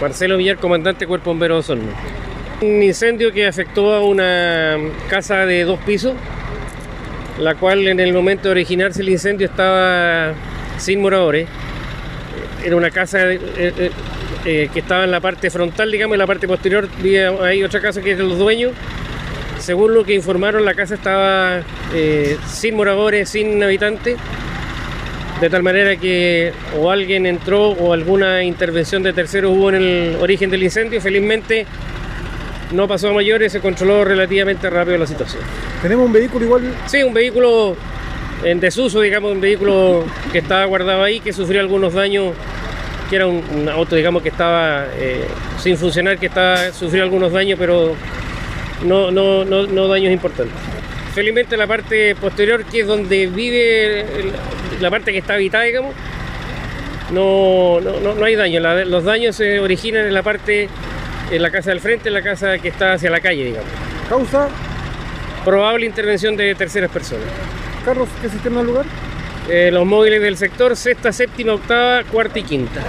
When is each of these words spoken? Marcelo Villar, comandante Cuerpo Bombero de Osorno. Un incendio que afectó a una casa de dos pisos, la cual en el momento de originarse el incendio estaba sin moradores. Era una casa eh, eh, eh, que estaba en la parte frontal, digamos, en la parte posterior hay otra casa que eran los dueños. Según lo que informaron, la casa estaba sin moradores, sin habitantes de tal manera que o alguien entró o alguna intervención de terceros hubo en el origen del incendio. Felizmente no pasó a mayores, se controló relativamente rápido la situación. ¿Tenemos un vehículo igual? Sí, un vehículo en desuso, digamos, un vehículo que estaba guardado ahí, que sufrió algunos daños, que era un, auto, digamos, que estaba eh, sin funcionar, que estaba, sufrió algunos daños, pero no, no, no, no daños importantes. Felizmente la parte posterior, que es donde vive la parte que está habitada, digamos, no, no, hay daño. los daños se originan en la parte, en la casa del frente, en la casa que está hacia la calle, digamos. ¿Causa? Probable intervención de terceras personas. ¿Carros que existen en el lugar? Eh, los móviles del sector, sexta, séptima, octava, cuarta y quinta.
Marcelo 0.00 0.36
Villar, 0.36 0.58
comandante 0.58 1.06
Cuerpo 1.06 1.30
Bombero 1.30 1.54
de 1.54 1.60
Osorno. 1.60 1.90
Un 2.60 2.82
incendio 2.82 3.32
que 3.32 3.46
afectó 3.46 3.94
a 3.94 4.04
una 4.04 4.76
casa 5.08 5.44
de 5.44 5.64
dos 5.64 5.80
pisos, 5.80 6.14
la 7.38 7.56
cual 7.56 7.86
en 7.88 7.98
el 8.00 8.12
momento 8.12 8.44
de 8.44 8.52
originarse 8.52 9.02
el 9.02 9.08
incendio 9.08 9.48
estaba 9.48 10.34
sin 10.76 11.00
moradores. 11.00 11.48
Era 12.64 12.76
una 12.76 12.90
casa 12.90 13.32
eh, 13.32 13.40
eh, 13.56 13.90
eh, 14.44 14.68
que 14.72 14.80
estaba 14.80 15.04
en 15.04 15.10
la 15.10 15.20
parte 15.20 15.50
frontal, 15.50 15.90
digamos, 15.90 16.14
en 16.14 16.18
la 16.18 16.26
parte 16.26 16.46
posterior 16.46 16.88
hay 17.42 17.62
otra 17.62 17.80
casa 17.80 18.00
que 18.00 18.12
eran 18.12 18.28
los 18.28 18.38
dueños. 18.38 18.72
Según 19.58 19.94
lo 19.94 20.04
que 20.04 20.14
informaron, 20.14 20.64
la 20.64 20.74
casa 20.74 20.94
estaba 20.94 21.62
sin 22.46 22.76
moradores, 22.76 23.28
sin 23.28 23.60
habitantes 23.62 24.16
de 25.40 25.50
tal 25.50 25.62
manera 25.62 25.96
que 25.96 26.52
o 26.78 26.90
alguien 26.90 27.26
entró 27.26 27.68
o 27.68 27.92
alguna 27.92 28.42
intervención 28.42 29.02
de 29.02 29.12
terceros 29.12 29.52
hubo 29.56 29.68
en 29.68 29.76
el 29.76 30.16
origen 30.20 30.50
del 30.50 30.62
incendio. 30.62 31.00
Felizmente 31.00 31.66
no 32.72 32.88
pasó 32.88 33.10
a 33.10 33.12
mayores, 33.12 33.52
se 33.52 33.60
controló 33.60 34.04
relativamente 34.04 34.68
rápido 34.68 34.98
la 34.98 35.06
situación. 35.06 35.42
¿Tenemos 35.80 36.06
un 36.06 36.12
vehículo 36.12 36.44
igual? 36.44 36.74
Sí, 36.86 37.02
un 37.02 37.14
vehículo 37.14 37.76
en 38.44 38.60
desuso, 38.60 39.00
digamos, 39.00 39.32
un 39.32 39.40
vehículo 39.40 40.04
que 40.32 40.38
estaba 40.38 40.64
guardado 40.64 41.02
ahí, 41.02 41.20
que 41.20 41.32
sufrió 41.32 41.60
algunos 41.60 41.94
daños, 41.94 42.34
que 43.08 43.16
era 43.16 43.26
un, 43.26 43.68
auto, 43.68 43.96
digamos, 43.96 44.22
que 44.22 44.28
estaba 44.28 44.86
eh, 44.96 45.24
sin 45.58 45.76
funcionar, 45.76 46.18
que 46.18 46.26
estaba, 46.26 46.72
sufrió 46.72 47.04
algunos 47.04 47.32
daños, 47.32 47.58
pero 47.58 47.94
no, 48.84 49.10
no, 49.10 49.44
no, 49.44 49.66
no 49.66 49.88
daños 49.88 50.12
importantes. 50.12 50.77
Felizmente 51.18 51.56
la 51.56 51.66
parte 51.66 52.14
posterior, 52.14 52.64
que 52.64 52.82
es 52.82 52.86
donde 52.86 53.26
vive 53.26 54.06
la 54.80 54.88
parte 54.88 55.10
que 55.10 55.18
está 55.18 55.34
habitada, 55.34 55.64
digamos, 55.64 55.92
no, 57.10 57.80
no, 57.80 58.24
hay 58.24 58.36
daño. 58.36 58.60
los 58.84 59.02
daños 59.02 59.34
se 59.34 59.58
originan 59.58 60.06
en 60.06 60.14
la 60.14 60.22
parte, 60.22 60.68
en 61.32 61.42
la 61.42 61.50
casa 61.50 61.70
del 61.70 61.80
frente, 61.80 62.06
en 62.06 62.14
la 62.14 62.22
casa 62.22 62.58
que 62.58 62.68
está 62.68 62.92
hacia 62.92 63.10
la 63.10 63.18
calle, 63.18 63.46
digamos. 63.46 63.68
¿Causa? 64.08 64.48
Probable 65.44 65.86
intervención 65.86 66.36
de 66.36 66.54
terceras 66.54 66.92
personas. 66.92 67.26
¿Carros 67.84 68.08
que 68.20 68.28
existen 68.28 68.52
en 68.52 68.58
el 68.60 68.66
lugar? 68.66 68.86
Eh, 69.48 69.70
los 69.72 69.84
móviles 69.84 70.22
del 70.22 70.36
sector, 70.36 70.76
sexta, 70.76 71.12
séptima, 71.12 71.54
octava, 71.54 72.04
cuarta 72.04 72.38
y 72.38 72.44
quinta. 72.44 72.80